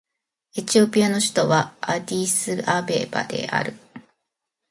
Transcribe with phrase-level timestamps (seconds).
[0.55, 3.77] エチオピアの首都はアディスアベバである